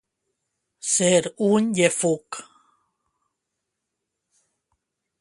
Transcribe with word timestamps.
Ser 0.91 1.19
un 1.49 1.69
llefuc. 1.79 2.41